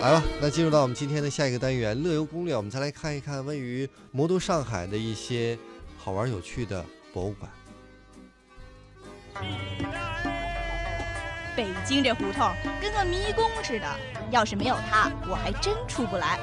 [0.00, 5.58] 来吧，那进入到我们今天的下一个单元——乐游攻略，我们再来看一看位于魔都上海的一些
[5.98, 7.50] 好玩有趣的博物馆。
[11.56, 12.48] 北京这胡同
[12.80, 13.86] 跟个迷宫似的，
[14.30, 16.38] 要是没有它，我还真出不来。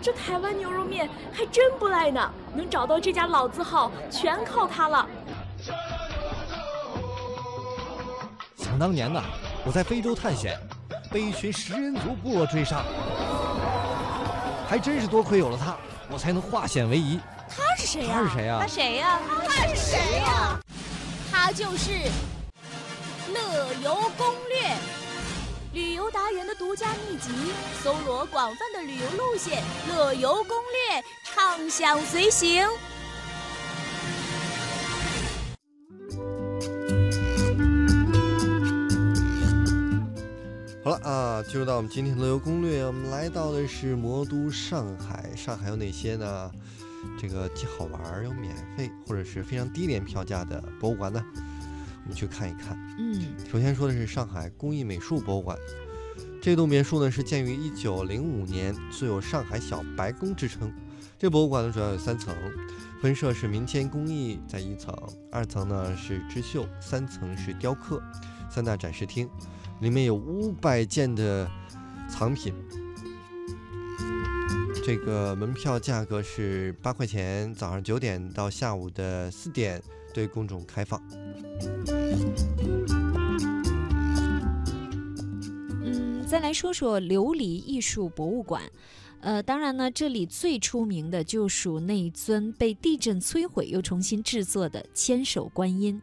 [0.00, 5.08] 这台湾牛肉面还真不赖呢，能找到这家老字号，全靠它了。
[8.56, 9.20] 想当年呢，
[9.64, 10.58] 我在非洲探险，
[11.12, 12.82] 被一群食人族部落追杀，
[14.66, 15.76] 还真是多亏有了他，
[16.10, 17.20] 我才能化险为夷。
[17.48, 18.14] 他是谁呀？
[18.14, 18.58] 他是谁呀？
[18.60, 19.20] 他谁呀？
[19.46, 20.58] 他是谁呀？
[21.30, 21.92] 他就是
[23.34, 24.70] 乐游攻略，
[25.74, 27.30] 旅游达人的独家秘籍，
[27.82, 30.56] 搜罗广泛的旅游路线，乐游攻
[30.88, 32.66] 略，畅享随行。
[41.02, 45.30] 啊，进入到我们今天的旅游攻略，我们来到的是魔都上海。
[45.34, 46.50] 上海有哪些呢？
[47.18, 51.24] 这个既好玩又免费，或者是非常低廉票价的博物馆呢？
[52.04, 52.76] 我们去看一看。
[52.98, 55.56] 嗯，首先说的是上海工艺美术博物馆。
[56.42, 60.70] 这栋别墅呢是建于一九零五年，素有“上海小白宫”之称。
[61.18, 62.34] 这博物馆呢主要有三层，
[63.00, 64.94] 分设是民间工艺在一层，
[65.32, 68.02] 二层呢是织绣，三层是雕刻，
[68.50, 69.28] 三大展示厅。
[69.80, 71.50] 里面有五百件的
[72.06, 72.52] 藏品，
[74.84, 81.02] 这个门票价格是八块钱，早上九点到下午的四点对公众开放。
[85.82, 88.62] 嗯，再来说说琉璃艺术博物馆。
[89.22, 96.00] 呃，当然呢，这里最出名的就属那尊被地震摧毁又重新制作的千手观音。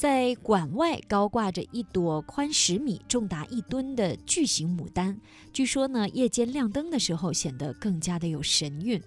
[0.00, 5.18] 在馆外高挂着一朵宽十米、重达一吨的巨型牡丹，
[5.52, 8.98] 据说呢，夜间亮灯的时候显得更加的有神韵。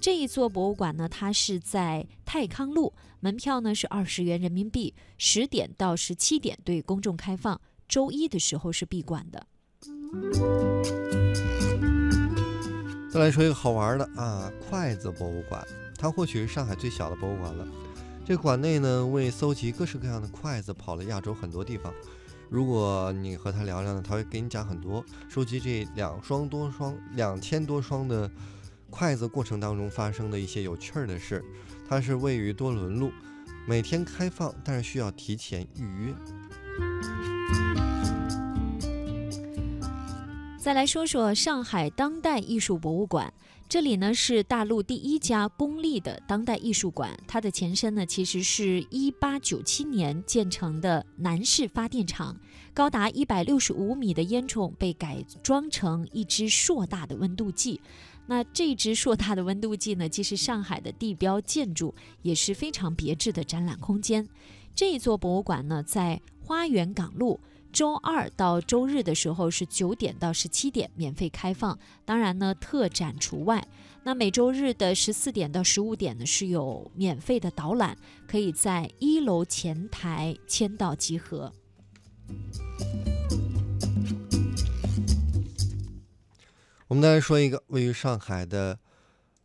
[0.00, 9.44] 这一座博物馆呢，它是在泰康路，门票呢是二十元人民币，十点到十七点对公众开放，周一的时候是闭馆的。
[13.10, 15.66] 再来说一个好玩的啊，筷子博物馆，
[15.98, 17.66] 它或许是上海最小的博物馆了。
[18.26, 21.94] 这馆内呢，为搜集各式各样的筷子，跑了亚洲很多地方。
[22.50, 28.28] 如果你和他聊聊呢，他会给你讲很多收集这两双多双、两千多双的
[28.90, 31.40] 筷子过程当中发生的一些有趣儿的事。
[31.88, 33.12] 它是位于多伦路，
[33.64, 36.14] 每天开放，但是需要提前预约。
[40.66, 43.32] 再来说说上海当代艺术博物馆。
[43.68, 52.36] 这里呢是大陆第一家公立的当代艺术馆，它的前身呢其实是一八九七年建成的南市发电厂，
[52.74, 57.80] 高达一百六十五米的烟囱被改装成一只硕大的温度计。
[58.26, 64.28] 那这只硕大的温度计呢，既是上海的地标建筑，也是非常别致的展览空间。
[64.74, 67.38] 这座博物馆呢，在花园港路。
[67.72, 73.66] 周二到周日的时候是九点到十七点免费开放，当然呢特展除外。
[74.02, 81.52] 那每周日的十四点到十五点呢是有免费的导览，可以在一楼前台签到集合。
[86.88, 88.78] 我们再来说一个位于上海的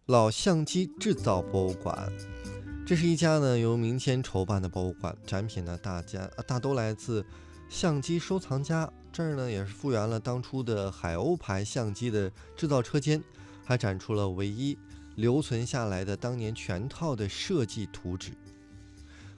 [0.06, 2.10] 老相机制造博物馆，
[2.86, 7.26] 这是一家呢由民间筹办的博物馆，展品呢大家大都来自。
[7.72, 13.24] 相机收藏家这儿呢，也是复原了当初的海鸥牌相机的制造车间，
[13.64, 14.78] 还展出了唯一
[15.16, 18.34] 留存下来的当年全套的设计图纸。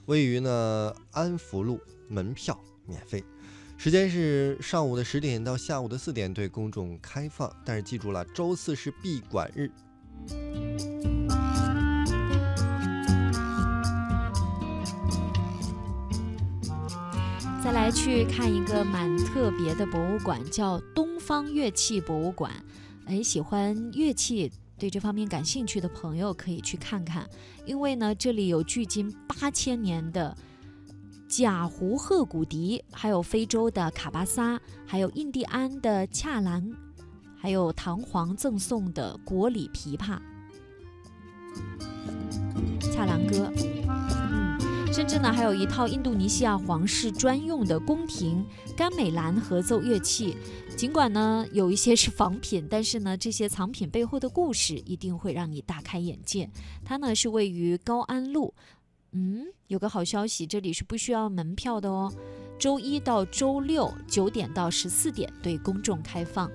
[0.06, 3.22] 位于呢安福路，门票免费，
[3.78, 9.70] 时间是上午的十点到下午的四点对公众开放，但是记住了，周四是闭馆日。
[17.64, 22.52] 再来去看一个蛮特别的博物馆，叫东方乐器博物馆。
[23.06, 27.26] 哎，喜欢乐器、对这方面感兴趣的朋友可以去看看，
[27.64, 30.36] 因为呢，这里有距今八千年的
[31.26, 36.70] 贾胡鹤骨笛，还有非洲的卡巴萨，还有印第安的恰兰，
[37.34, 40.18] 还有唐皇赠送的国礼琵琶
[42.92, 43.50] 恰兰歌。
[44.94, 48.46] 甚至呢，还有一套印度尼西亚皇室专用的宫廷
[48.76, 50.36] 甘美兰合奏乐器。
[50.76, 56.48] 尽管呢有一些是仿品，但是呢这些藏品背后的故事一定会让你大开眼界。
[56.84, 58.54] 它呢是位于高安路，
[59.10, 62.12] 嗯，有个好消息，这里是不需要门票的哦。
[62.56, 66.48] 周一到周六九点到十四点对公众开放。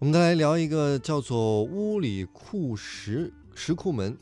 [0.00, 4.16] 我们再来聊一个叫做乌里库石石库门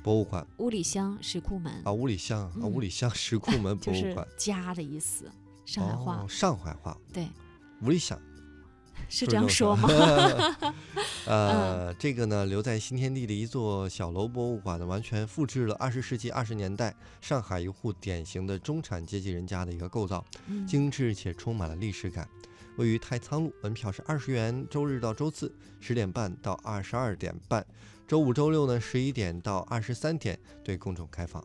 [0.00, 0.46] 博物馆。
[0.58, 1.82] 乌里乡石库门。
[1.82, 5.28] 啊，乌里乡啊，乌里乡石库门博 就是物馆，家的意思，
[5.64, 7.26] 上海话、哦，上海话，对，
[7.82, 8.16] 乌里乡
[9.08, 9.88] 是这样说吗？
[11.26, 20.64] 呃，这个呢，留在新天地的一座小楼博物馆呢，完全复制了二十世纪二十年代上海一户典型的中产阶级人家的一个构造，嗯。
[20.68, 22.28] 精致且充满了历史感。
[22.76, 27.64] 位于太仓路，门票是二十元，周日到周四十点半到二十二点半，
[28.06, 31.42] 周五、周六呢十一点到二十三点对公众开放。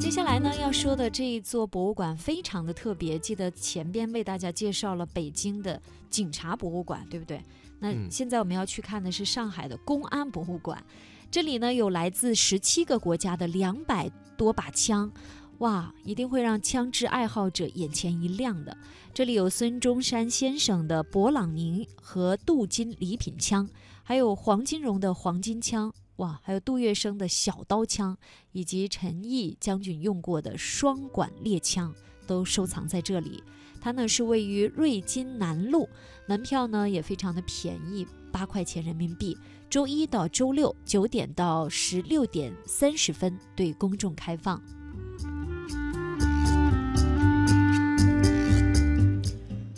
[0.00, 3.18] 接下来呢，要说的这一座博物馆非常的特别。
[3.18, 5.80] 记得前边为大家介绍了北京的
[6.10, 7.42] 警察博物馆，对不对？
[7.78, 10.84] 那嗯现在我们要去看的是上海的公安博物馆，
[11.30, 15.10] 这里呢有来自十七个国家的两百多把枪。
[15.58, 18.76] 哇，一定会让枪支爱好者眼前一亮的。
[19.12, 23.68] 这里有孙中山先生的勃朗宁和镀金礼品枪，
[24.02, 28.16] 还有黄金荣的黄金枪，哇，还有杜月笙的小刀枪，
[28.50, 31.94] 以及陈毅将军用过的双管猎枪
[32.26, 33.42] 都收藏在这里。
[33.80, 35.88] 它呢是位于瑞金南路，
[36.26, 39.38] 门票呢也非常的便宜，八块钱人民币。
[39.70, 44.60] 周一到周六九点到十六点三十分对公众开放。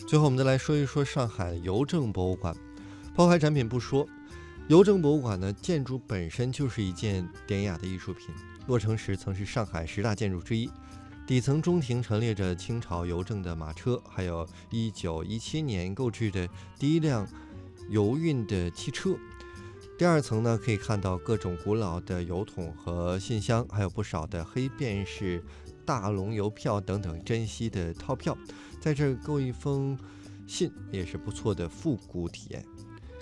[0.07, 2.57] 最后，我们再来说一说上海邮政博物馆。
[3.13, 4.07] 抛开展品不说，
[4.69, 8.33] 邮政博物馆呢，建筑本身就是一件典雅的艺术品。
[8.69, 10.71] 落成时曾是上海十大建筑之一。
[11.27, 16.49] 底层中庭陈列着清朝邮政的马车，还有一九一七年购置的
[16.79, 17.27] 第一辆
[17.89, 19.17] 邮运的汽车。
[19.99, 25.43] 第二层呢，可以看到各种古老的邮筒和信箱，还有不少的黑便士、
[25.87, 28.37] 大龙邮票等等珍稀的套票。
[28.81, 29.99] 在这儿购一封
[30.47, 32.65] 信也是不错的复古体验，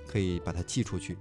[0.07, 1.17] 可以把它寄出去。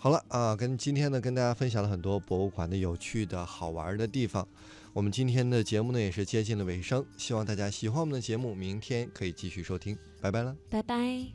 [0.00, 4.46] 好了啊，跟今天呢跟大家分享了很多博物馆的有趣的好玩的地方。
[4.92, 10.56] 我们今天的节目呢也是接近了尾声，希望大家喜欢我们的节目，明天可以继续收听，拜拜了。
[10.70, 11.26] 拜拜。